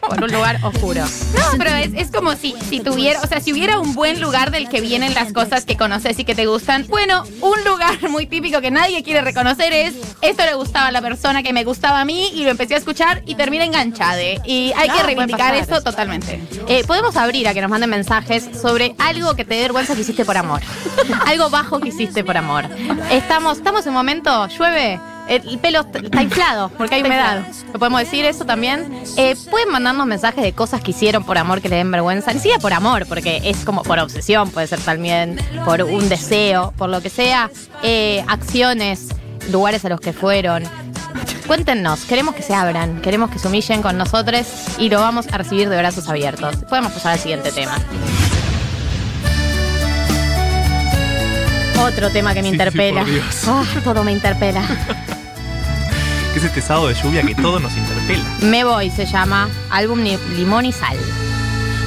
por 0.00 0.22
un 0.22 0.32
lugar 0.32 0.58
oscuro. 0.62 1.04
No, 1.04 1.58
pero 1.58 1.70
es, 1.76 1.90
es 1.94 2.10
como 2.10 2.34
si, 2.34 2.54
si 2.68 2.80
tuviera, 2.80 3.20
o 3.20 3.26
sea, 3.26 3.40
si 3.40 3.52
hubiera 3.52 3.78
un 3.78 3.94
buen 3.94 4.20
lugar 4.20 4.50
del 4.50 4.68
que 4.68 4.80
vienen 4.80 5.14
las 5.14 5.32
cosas 5.32 5.64
que 5.64 5.76
conoces 5.76 6.18
y 6.18 6.24
que 6.24 6.34
te 6.34 6.46
gustan. 6.46 6.86
Bueno, 6.88 7.24
un 7.40 7.64
lugar 7.64 7.96
muy 8.10 8.26
típico 8.26 8.60
que 8.60 8.70
nadie 8.70 9.02
quiere 9.02 9.20
reconocer 9.20 9.72
es 9.72 9.94
esto 10.22 10.44
le 10.44 10.54
gustaba 10.54 10.88
a 10.88 10.92
la 10.92 11.00
persona 11.00 11.42
que 11.42 11.52
me 11.52 11.64
gustaba 11.64 12.00
a 12.00 12.04
mí 12.04 12.30
y 12.34 12.44
lo 12.44 12.50
empecé 12.50 12.74
a 12.74 12.78
escuchar 12.78 13.22
y 13.26 13.34
termina 13.34 13.64
enganchada. 13.64 14.10
Y 14.44 14.72
hay 14.76 14.88
que 14.88 15.02
reivindicar 15.02 15.54
eso. 15.54 15.80
totalmente. 15.82 16.40
Eh, 16.68 16.84
podemos 16.86 17.16
abrir 17.16 17.48
a 17.48 17.54
que 17.54 17.60
nos 17.60 17.70
manden 17.70 17.90
mensajes 17.90 18.48
sobre 18.60 18.94
algo 18.98 19.34
que 19.34 19.44
te 19.44 19.54
dé 19.54 19.62
vergüenza 19.62 19.94
que 19.94 20.02
hiciste 20.02 20.24
por 20.24 20.36
amor. 20.36 20.60
algo 21.26 21.50
bajo 21.50 21.80
que 21.80 21.88
hiciste 21.88 22.24
por 22.24 22.36
amor. 22.36 22.66
Estamos, 23.10 23.58
estamos 23.58 23.86
en 23.86 23.92
momento, 23.92 24.46
llueve. 24.48 25.00
El 25.28 25.58
pelo 25.60 25.80
está 25.94 26.22
inflado 26.22 26.70
porque 26.76 26.96
hay 26.96 27.02
humedad. 27.02 27.42
¿Lo 27.72 27.78
podemos 27.78 28.00
decir 28.00 28.24
eso 28.24 28.44
también? 28.44 29.02
Eh, 29.16 29.36
Pueden 29.50 29.70
mandarnos 29.70 30.06
mensajes 30.06 30.42
de 30.42 30.52
cosas 30.52 30.80
que 30.80 30.90
hicieron 30.90 31.22
por 31.24 31.38
amor 31.38 31.60
que 31.60 31.68
le 31.68 31.76
den 31.76 31.90
vergüenza. 31.90 32.32
Ni 32.32 32.40
siquiera 32.40 32.58
por 32.60 32.72
amor, 32.72 33.06
porque 33.06 33.40
es 33.44 33.58
como 33.64 33.82
por 33.84 33.98
obsesión, 34.00 34.50
puede 34.50 34.66
ser 34.66 34.80
también 34.80 35.40
por 35.64 35.82
un 35.82 36.08
deseo, 36.08 36.72
por 36.76 36.88
lo 36.88 37.00
que 37.00 37.10
sea. 37.10 37.48
Eh, 37.82 38.24
acciones, 38.26 39.08
lugares 39.50 39.84
a 39.84 39.88
los 39.88 40.00
que 40.00 40.12
fueron. 40.12 40.64
Cuéntenos, 41.46 42.04
queremos 42.04 42.34
que 42.34 42.42
se 42.42 42.54
abran, 42.54 43.00
queremos 43.00 43.30
que 43.30 43.38
se 43.38 43.48
humillen 43.48 43.82
con 43.82 43.96
nosotros 43.98 44.46
y 44.78 44.88
lo 44.88 45.00
vamos 45.00 45.26
a 45.32 45.38
recibir 45.38 45.68
de 45.68 45.76
brazos 45.78 46.08
abiertos. 46.08 46.56
Podemos 46.68 46.92
pasar 46.92 47.12
al 47.12 47.18
siguiente 47.18 47.50
tema. 47.52 47.76
Otro 51.82 52.10
tema 52.10 52.34
que 52.34 52.42
me 52.42 52.48
Sí, 52.48 52.54
interpela. 52.54 53.04
Ah, 53.46 53.64
todo 53.82 54.04
me 54.04 54.12
interpela. 54.12 54.62
Que 56.32 56.38
es 56.38 56.44
este 56.44 56.60
sábado 56.60 56.88
de 56.88 56.94
lluvia 56.94 57.22
que 57.22 57.34
todo 57.34 57.58
nos 57.58 57.76
interpela. 57.76 58.24
Me 58.42 58.62
voy 58.64 58.90
se 58.90 59.04
llama 59.04 59.48
álbum 59.70 60.00
Limón 60.36 60.64
y 60.64 60.72
Sal. 60.72 60.96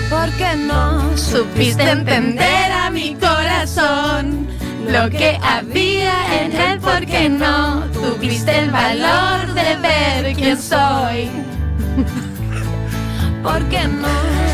Porque 0.10 0.56
no 0.56 1.18
Supiste 1.18 1.90
entender 1.90 2.72
a 2.72 2.90
mi 2.90 3.16
corazón 3.16 4.48
lo 4.88 5.10
que 5.10 5.40
había 5.42 6.44
en 6.44 6.52
él, 6.52 6.80
porque 6.80 7.30
no 7.30 7.86
tuviste 7.94 8.60
el 8.60 8.70
valor 8.70 9.54
de 9.54 9.76
ver 9.78 10.36
quién 10.36 10.62
soy. 10.62 11.30
porque 13.44 13.88
no 13.88 14.08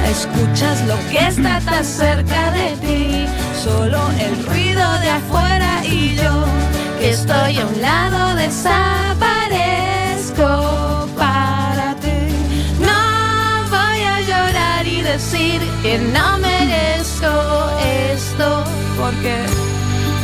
escuchas 0.10 0.81
lo 0.88 0.96
que 1.10 1.27
está 1.27 1.60
tan 1.62 1.84
cerca 1.84 2.51
de 2.51 2.75
ti. 2.77 3.25
Solo 3.63 4.00
el 4.19 4.46
ruido 4.46 5.00
de 5.00 5.10
afuera 5.10 5.84
y 5.84 6.15
yo 6.15 6.46
que 7.00 7.10
estoy 7.10 7.58
a 7.58 7.65
un 7.65 7.81
lado 7.81 8.36
desaparezco 8.36 9.49
decir 15.20 15.62
que 15.84 15.98
no 15.98 16.38
merezco 16.38 17.28
esto 18.14 18.64
porque 18.98 19.36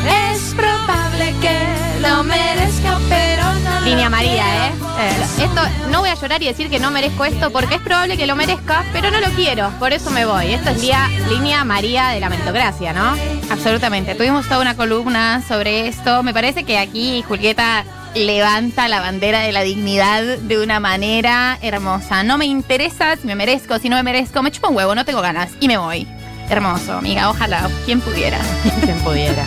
es 0.08 0.54
probable 0.56 1.36
que 1.42 2.00
lo 2.02 2.24
merezca, 2.24 2.98
pero 3.10 3.44
no 3.56 3.80
lo 3.82 3.86
Línea 3.86 4.10
María, 4.10 4.68
¿eh? 4.68 4.72
quiero. 4.98 5.44
Esto, 5.44 5.62
no 5.92 6.00
voy 6.00 6.10
a 6.10 6.16
llorar 6.16 6.42
y 6.42 6.46
decir 6.46 6.70
que 6.70 6.80
no 6.80 6.92
merezco 6.92 7.26
esto 7.26 7.52
porque 7.52 7.76
es 7.76 7.82
probable 7.82 8.16
que 8.16 8.26
lo 8.26 8.38
merezca, 8.38 8.86
pero 8.94 9.12
no 9.12 9.20
lo 9.20 9.28
quiero, 9.32 9.70
por 9.80 9.92
eso 9.92 10.12
me 10.12 10.26
voy. 10.26 10.54
Esto 10.54 10.70
es 10.70 10.80
línea, 10.80 11.10
línea 11.30 11.66
María 11.66 12.08
de 12.10 12.22
la 12.22 12.30
meritocracia, 12.30 12.94
¿no? 12.94 13.18
Absolutamente. 13.52 14.16
Tuvimos 14.16 14.46
toda 14.48 14.62
una 14.62 14.78
columna 14.78 15.44
sobre 15.46 15.90
esto. 15.90 16.24
Me 16.24 16.34
parece 16.34 16.64
que 16.64 16.78
aquí 16.78 17.22
Julieta 17.28 17.84
levanta 18.16 18.88
la 18.88 19.02
bandera 19.02 19.42
de 19.42 19.52
la 19.52 19.62
dignidad 19.62 20.24
de 20.24 20.58
una 20.58 20.80
manera 20.80 21.58
hermosa. 21.62 22.24
No 22.24 22.38
me 22.38 22.46
interesa 22.46 23.16
si 23.18 23.28
me 23.28 23.36
merezco, 23.36 23.78
si 23.78 23.90
no 23.90 23.98
me 23.98 24.04
merezco, 24.04 24.42
me 24.42 24.52
chupo 24.52 24.70
un 24.70 24.76
huevo, 24.76 24.96
no 24.96 25.06
tengo 25.06 25.22
ganas 25.22 25.52
y 25.60 25.68
me 25.68 25.78
voy. 25.78 26.08
Hermoso, 26.50 26.94
amiga. 26.94 27.30
Ojalá, 27.30 27.70
quien 27.86 28.02
pudiera. 28.02 28.38
Quien 28.82 28.98
pudiera. 29.00 29.44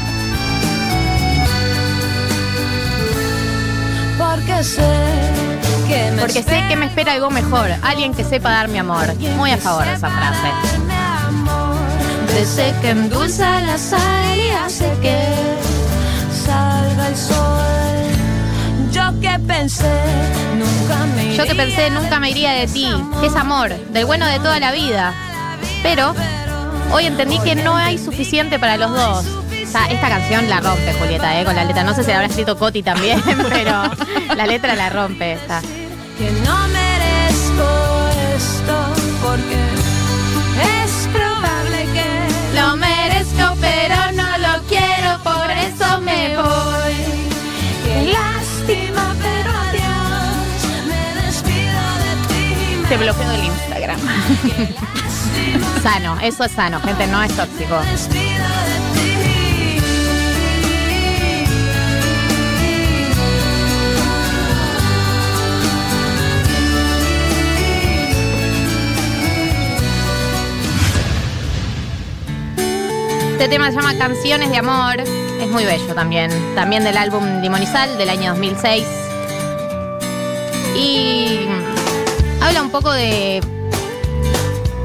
Porque 4.19 4.65
sé 4.65 4.83
que 5.89 6.11
me 6.11 6.21
Porque 6.21 6.43
sé 6.43 6.65
que 6.69 6.77
me 6.77 6.87
espera 6.87 7.13
algo 7.13 7.31
mejor, 7.31 7.71
alguien 7.83 8.13
que 8.13 8.25
sepa 8.25 8.51
dar 8.51 8.69
mi 8.69 8.79
amor. 8.79 9.15
Muy 9.37 9.53
a 9.53 9.57
favor 9.57 9.85
de 9.85 9.95
esa 9.95 10.11
frase. 10.11 10.49
Desde 12.35 12.75
que 12.81 12.91
endulza 12.91 13.61
la 13.61 13.79
sal 13.79 14.37
y 14.37 14.51
hace 14.51 14.93
que 15.01 15.28
que 19.21 19.39
pensé, 19.47 19.91
nunca 20.57 21.07
me 21.15 21.35
Yo 21.37 21.45
que 21.45 21.55
pensé 21.55 21.91
nunca 21.91 22.21
me 22.21 22.31
iría 22.31 22.53
de 22.53 22.67
ti, 22.67 22.89
es 23.23 23.35
amor, 23.35 23.71
del 23.91 24.07
bueno 24.07 24.27
de 24.27 24.39
toda 24.39 24.61
la 24.61 24.73
vida. 24.73 25.15
Pero 25.83 26.15
hoy 26.93 27.07
entendí 27.07 27.39
que 27.41 27.55
no 27.55 27.77
hay 27.77 27.99
suficiente 27.99 28.59
para 28.59 28.77
los 28.77 28.91
dos. 28.91 29.27
O 29.27 29.71
sea, 29.71 29.87
esta 29.87 30.09
canción 30.09 30.49
la 30.49 30.61
rompe 30.61 30.95
Julieta, 30.95 31.41
¿eh? 31.41 31.45
Con 31.45 31.55
la 31.55 31.65
letra. 31.65 31.85
No 31.85 31.95
sé 31.95 32.03
si 32.03 32.09
la 32.09 32.17
habrá 32.17 32.29
escrito 32.29 32.57
Coti 32.57 32.83
también, 32.83 33.23
pero 33.51 33.83
la 34.35 34.47
letra 34.47 34.75
la 34.75 34.89
rompe 34.89 35.33
esta. 35.33 35.61
que 35.61 36.31
no 36.45 36.68
bloqueo 53.13 53.31
del 53.31 53.45
Instagram. 53.45 54.01
Sano, 55.83 56.19
eso 56.21 56.45
es 56.45 56.53
sano, 56.53 56.79
gente, 56.81 57.07
no 57.07 57.23
es 57.23 57.35
tóxico. 57.35 57.81
Este 73.33 73.49
tema 73.49 73.71
se 73.71 73.77
llama 73.77 73.97
Canciones 73.97 74.51
de 74.51 74.59
Amor. 74.59 75.01
Es 75.01 75.49
muy 75.49 75.65
bello 75.65 75.95
también. 75.95 76.31
También 76.55 76.85
del 76.85 76.99
álbum 76.99 77.41
Limonizal 77.41 77.97
del 77.97 78.11
año 78.11 78.33
2006. 78.33 78.87
Y 80.77 81.49
habla 82.41 82.63
un 82.63 82.71
poco 82.71 82.93
de. 82.93 83.41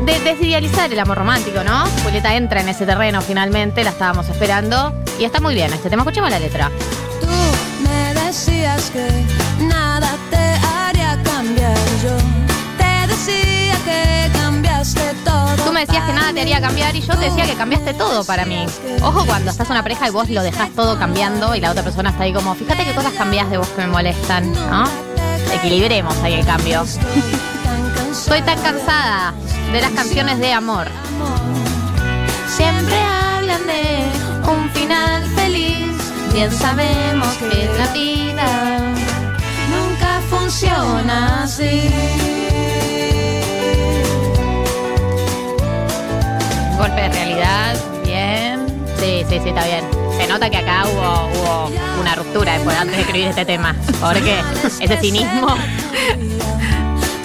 de 0.06 0.20
desidealizar 0.22 0.92
el 0.92 1.00
amor 1.00 1.18
romántico, 1.18 1.64
¿no? 1.64 1.86
Julieta 2.04 2.36
entra 2.36 2.62
en 2.62 2.70
ese 2.70 2.86
terreno 2.86 3.22
finalmente, 3.22 3.84
la 3.84 3.92
estábamos 3.92 4.28
esperando. 4.30 4.94
Y 5.20 5.26
está 5.26 5.40
muy 5.40 5.54
bien 5.54 5.72
este 5.74 5.90
tema. 5.90 6.02
Escuchemos 6.02 6.32
la 6.32 6.40
letra. 6.40 6.72
Tú 7.22 7.28
me 7.84 8.26
decías 8.26 8.90
que 8.90 9.64
nada 9.64 10.10
te 10.30 10.38
haría 10.38 11.22
cambiar. 11.24 11.78
Yo 12.04 12.18
te 12.78 13.08
decía 13.08 13.76
que 13.86 14.32
cambiaste 14.34 15.14
todo. 15.24 15.56
Tú 15.66 15.72
me 15.72 15.86
decías 15.86 16.06
que 16.06 16.14
nada 16.14 16.34
te 16.34 16.42
haría 16.42 16.60
cambiar 16.60 16.96
y 16.96 17.02
yo 17.02 17.16
te 17.16 17.26
decía 17.26 17.46
que 17.46 17.54
cambiaste 17.54 17.94
todo 17.94 18.24
para 18.24 18.46
mí. 18.46 18.66
Ojo 19.02 19.26
cuando 19.26 19.52
estás 19.52 19.70
una 19.70 19.84
pareja 19.84 20.08
y 20.08 20.12
vos 20.12 20.30
lo 20.30 20.42
dejás 20.42 20.72
todo 20.72 20.98
cambiando 20.98 21.56
y 21.56 21.60
la 21.60 21.72
otra 21.72 21.84
persona 21.84 22.10
está 22.10 22.24
ahí 22.24 22.34
como, 22.34 22.56
fíjate 22.56 22.84
qué 22.86 22.94
cosas 22.94 23.14
cambias 23.14 23.50
de 23.50 23.58
vos 23.58 23.68
que 23.68 23.82
me 23.82 23.88
molestan, 23.88 24.52
¿no? 24.52 25.13
Equilibremos 25.54 26.16
ahí 26.24 26.34
el 26.34 26.46
cambio. 26.46 26.84
Estoy 28.12 28.42
tan 28.42 28.60
cansada 28.62 29.34
de 29.72 29.82
las 29.82 29.92
canciones 29.92 30.40
de 30.40 30.52
amor. 30.52 30.88
Siempre 32.48 32.96
hablan 32.96 33.62
de 33.68 34.52
un 34.52 34.70
final 34.72 35.24
feliz. 35.36 35.88
Bien 36.34 36.52
sabemos 36.52 37.28
que 37.38 37.70
la 37.78 37.94
vida 37.94 38.80
nunca 39.70 40.22
funciona 40.30 41.44
así. 41.44 41.90
Golpe 46.78 47.02
de 47.02 47.10
realidad, 47.10 47.76
bien. 48.04 48.66
Sí, 49.00 49.24
sí, 49.30 49.40
sí, 49.42 49.50
está 49.50 49.66
bien. 49.66 50.03
Se 50.24 50.30
nota 50.30 50.50
que 50.50 50.56
acá 50.56 50.86
hubo, 50.88 51.28
hubo 51.34 52.00
una 52.00 52.16
ruptura 52.16 52.54
después, 52.54 52.78
antes 52.78 52.96
de 52.96 53.02
escribir 53.02 53.28
este 53.28 53.44
tema. 53.44 53.76
¿Por 54.00 54.14
qué? 54.24 54.40
Ese 54.80 54.98
cinismo. 55.02 55.48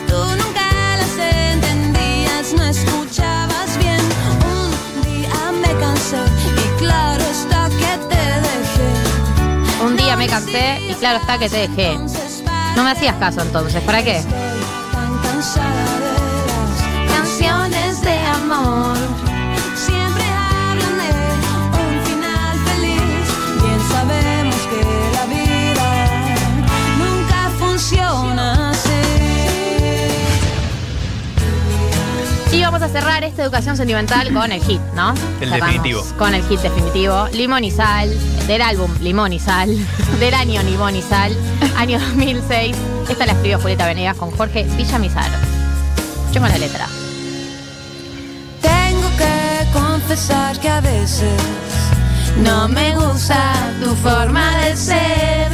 Tú 0.08 0.16
nunca 0.16 0.96
las 0.98 1.16
entendías, 1.16 2.54
no 2.56 2.64
escuchabas 2.64 3.78
bien. 3.78 4.00
Un 4.50 5.04
día 5.04 5.52
me 5.62 5.78
cansé 5.78 6.16
y 6.56 6.78
claro 6.80 7.22
está 7.22 7.68
que 7.68 7.98
te 8.08 8.16
dejé. 8.16 9.84
Un 9.84 9.96
día 9.96 10.16
me 10.16 10.26
cansé 10.26 10.80
y 10.90 10.94
claro 10.94 11.20
está 11.20 11.38
que 11.38 11.48
te 11.48 11.68
dejé. 11.68 11.92
Entonces, 11.92 12.42
No 12.74 12.82
me 12.82 12.90
hacías 12.90 13.14
caso 13.14 13.42
entonces, 13.42 13.80
¿para 13.82 14.02
qué? 14.02 14.24
Y 32.50 32.62
vamos 32.62 32.80
a 32.80 32.88
cerrar 32.88 33.24
esta 33.24 33.42
educación 33.42 33.76
sentimental 33.76 34.32
con 34.32 34.50
el 34.50 34.62
hit, 34.62 34.80
¿no? 34.94 35.12
El 35.40 35.50
Cerramos 35.50 35.66
definitivo. 35.66 36.02
Con 36.16 36.34
el 36.34 36.42
hit 36.44 36.60
definitivo. 36.60 37.28
Limón 37.32 37.62
y 37.62 37.70
sal, 37.70 38.10
del 38.46 38.62
álbum 38.62 38.90
Limón 39.02 39.34
y 39.34 39.38
sal, 39.38 39.68
del 40.18 40.32
año 40.32 40.62
Limón 40.62 40.96
y 40.96 41.02
sal, 41.02 41.36
año 41.76 42.00
2006. 42.00 42.74
Esta 43.10 43.26
la 43.26 43.32
escribió 43.32 43.60
Julieta 43.60 43.86
Venegas 43.86 44.16
con 44.16 44.30
Jorge 44.30 44.64
Villamizar. 44.76 45.30
Escuchemos 46.20 46.50
la 46.50 46.58
letra. 46.58 46.86
Tengo 48.62 49.08
que 49.18 49.78
confesar 49.78 50.58
que 50.58 50.70
a 50.70 50.80
veces 50.80 51.40
no 52.42 52.66
me 52.68 52.96
gusta 52.96 53.54
tu 53.82 53.94
forma 53.96 54.56
de 54.58 54.74
ser. 54.74 55.48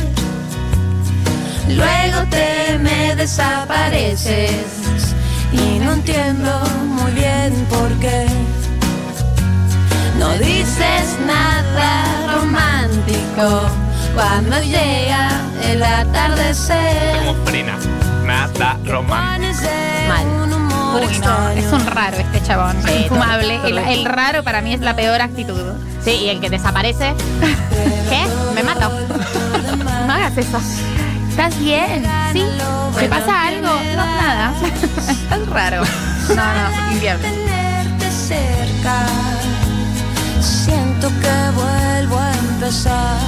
Luego 1.68 2.28
te 2.30 2.78
me 2.78 3.16
desapareces 3.16 4.83
y 5.54 5.78
no 5.78 5.92
entiendo 5.92 6.50
muy 6.86 7.12
bien 7.12 7.52
por 7.70 7.88
qué. 8.00 8.26
No 10.18 10.32
dices 10.38 11.18
nada 11.26 12.38
romántico 12.38 13.62
Cuando 14.14 14.60
llega 14.62 15.28
el 15.68 15.82
atardecer. 15.82 17.16
Como 17.18 17.44
frena. 17.44 17.76
Nada 18.24 18.78
romántico. 18.84 19.68
Mal. 20.08 20.26
Uy, 20.94 21.18
no, 21.18 21.48
es 21.50 21.72
un 21.72 21.84
raro 21.86 22.16
este 22.18 22.40
chabón. 22.42 22.76
Sí, 22.86 22.92
Infumable. 23.02 23.60
El, 23.64 23.78
el 23.78 24.04
raro 24.04 24.44
para 24.44 24.60
mí 24.62 24.72
es 24.74 24.80
la 24.80 24.94
peor 24.94 25.20
actitud. 25.20 25.72
Sí, 26.04 26.12
y 26.12 26.28
el 26.28 26.40
que 26.40 26.50
desaparece. 26.50 27.14
¿Qué? 28.08 28.24
Me 28.54 28.62
mato. 28.62 28.90
No 30.06 30.12
hagas 30.12 30.36
eso. 30.36 30.58
¿Estás 31.34 31.58
bien? 31.58 32.04
¿Sí? 32.32 32.44
¿Te 32.96 33.08
pasa 33.08 33.48
algo? 33.48 33.66
No, 33.66 34.06
nada. 34.06 34.54
Estás 34.62 35.46
raro. 35.48 35.82
No, 36.28 36.36
no, 36.36 36.92
inviable. 36.92 37.28
tenerte 37.28 38.08
cerca. 38.08 39.04
Siento 40.40 41.08
que 41.08 41.50
vuelvo 41.56 42.20
a 42.20 42.30
empezar. 42.34 43.18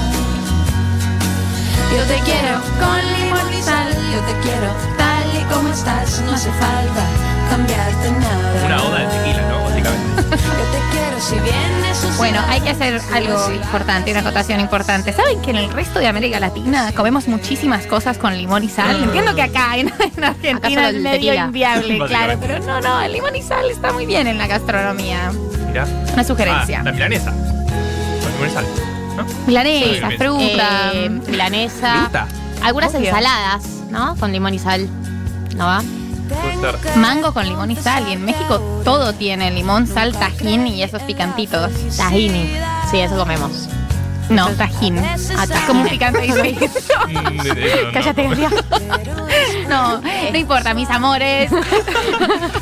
Yo 1.97 2.05
te 2.05 2.21
quiero 2.21 2.61
con 2.79 3.13
limón 3.19 3.53
y 3.53 3.61
sal. 3.61 3.93
Yo 4.13 4.21
te 4.21 4.39
quiero 4.41 4.73
tal 4.97 5.27
y 5.41 5.43
como 5.53 5.69
estás. 5.71 6.21
No 6.21 6.33
hace 6.33 6.53
falta 6.53 7.03
cambiarte 7.51 8.13
nada. 8.13 8.67
Una 8.67 8.83
oda 8.85 8.99
de 9.01 9.07
tequila, 9.07 9.43
¿no? 9.49 9.56
Bueno, 12.19 12.41
no. 12.41 12.49
hay 12.49 12.61
que 12.61 12.71
hacer 12.71 13.01
algo 13.13 13.51
importante, 13.53 14.11
una 14.11 14.21
acotación 14.21 14.61
importante. 14.61 15.13
¿Saben 15.13 15.41
que 15.43 15.51
en 15.51 15.57
el 15.57 15.71
resto 15.71 15.99
de 15.99 16.07
América 16.07 16.39
Latina 16.41 16.93
comemos 16.95 17.27
muchísimas 17.29 17.87
cosas 17.87 18.19
con 18.19 18.37
limón 18.37 18.65
y 18.65 18.69
sal? 18.69 19.03
Entiendo 19.03 19.35
que 19.35 19.43
acá 19.43 19.77
en, 19.77 19.89
en 20.17 20.25
Argentina 20.25 20.89
es 20.89 20.95
medio 20.95 21.11
tequila. 21.33 21.45
inviable, 21.47 21.99
claro, 22.07 22.39
pero 22.41 22.59
no, 22.61 22.81
no, 22.81 23.01
el 23.01 23.13
limón 23.13 23.35
y 23.37 23.43
sal 23.43 23.71
está 23.71 23.93
muy 23.93 24.07
bien 24.07 24.27
en 24.27 24.39
la 24.39 24.47
gastronomía. 24.47 25.31
Mirá. 25.69 25.87
Una 26.13 26.25
sugerencia. 26.25 26.81
Ah, 26.81 26.85
la 26.85 26.93
milanesa. 26.93 27.31
Con 27.33 28.33
limón 28.33 28.49
y 28.49 28.51
sal. 28.51 28.65
¿No? 29.17 29.25
Milanesa, 29.47 30.11
Sí, 30.11 30.17
fruta. 30.19 30.91
Eh, 30.93 31.09
milanesa. 31.29 32.01
Fruta. 32.03 32.27
Algunas 32.63 32.95
Obvio. 32.95 33.09
ensaladas, 33.09 33.63
¿no? 33.91 34.15
Con 34.17 34.33
limón 34.33 34.55
y 34.55 34.59
sal. 34.59 34.87
¿No 35.57 35.67
va? 35.67 35.83
Ser. 36.61 36.97
Mango 36.97 37.33
con 37.33 37.47
limón 37.47 37.71
y 37.71 37.77
sal. 37.77 38.07
Y 38.09 38.13
en 38.13 38.25
México 38.25 38.59
todo 38.85 39.13
tiene 39.13 39.51
limón, 39.51 39.87
sal, 39.87 40.13
tajín 40.13 40.67
y 40.67 40.83
esos 40.83 41.03
picantitos. 41.03 41.71
Tahini. 41.97 42.53
Sí, 42.91 42.99
eso 43.01 43.17
comemos. 43.17 43.69
No, 44.29 44.49
tajín. 44.51 44.99
Ah, 44.99 45.15
Es 45.45 45.61
como 45.67 45.83
un 45.83 45.89
picante 45.89 46.21
diferente. 46.23 46.71
Mm, 47.07 47.37
no, 47.37 47.93
Cállate, 47.93 48.25
no. 48.25 48.31
Gabriel. 48.31 49.69
No, 49.69 50.01
no 50.01 50.37
importa, 50.37 50.75
mis 50.75 50.91
amores. 50.91 51.49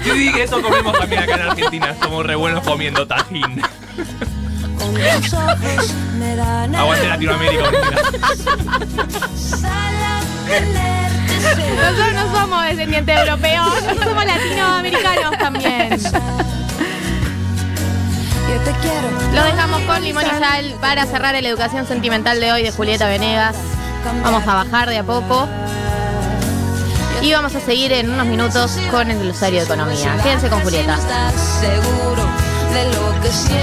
Yo 0.05 0.13
dije 0.13 0.43
eso 0.43 0.61
comemos 0.61 0.93
también 0.99 1.23
acá 1.23 1.35
en 1.37 1.43
Argentina. 1.43 1.95
Somos 2.03 2.27
re 2.27 2.35
buenos 2.35 2.63
comiendo 2.63 3.07
tajín. 3.07 3.63
Aguante 6.77 7.09
Latinoamérica 7.09 7.71
Nosotros 11.45 12.15
no 12.15 12.41
somos 12.41 12.65
descendientes 12.65 13.19
europeos, 13.19 13.69
somos 14.03 14.25
latinoamericanos 14.25 15.39
también. 15.39 16.01
Lo 19.35 19.43
dejamos 19.45 19.81
con 19.83 20.03
limón 20.03 20.25
y 20.25 20.39
sal 20.39 20.75
para 20.81 21.07
cerrar 21.07 21.33
la 21.33 21.49
educación 21.49 21.87
sentimental 21.87 22.41
de 22.41 22.53
hoy 22.53 22.63
de 22.63 22.71
Julieta 22.71 23.07
Venegas. 23.09 23.57
Vamos 24.23 24.47
a 24.47 24.65
bajar 24.65 24.89
de 24.89 24.99
a 24.99 25.05
poco. 25.05 25.49
Y 27.21 27.33
vamos 27.33 27.55
a 27.55 27.61
seguir 27.61 27.93
en 27.93 28.11
unos 28.11 28.27
minutos 28.27 28.79
con 28.91 29.11
el 29.11 29.19
glosario 29.19 29.61
de 29.61 29.65
economía. 29.65 30.17
Quédense 30.23 30.49
con 30.49 30.61
Julieta. 30.61 30.99
Seguro 31.61 32.23
de 32.73 32.85
lo 32.93 33.21
que 33.23 33.29
sientes. 33.31 33.59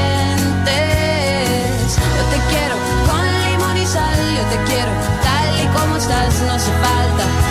Yo 1.95 2.23
te 2.31 2.39
quiero 2.49 2.75
con 3.07 3.23
limón 3.51 3.77
y 3.77 3.85
sal. 3.85 4.19
Yo 4.35 4.43
te 4.49 4.57
quiero 4.71 4.91
tal 5.23 5.61
y 5.63 5.67
como 5.77 5.95
estás. 5.97 6.41
No 6.41 6.53
hace 6.53 6.71
falta 6.71 7.50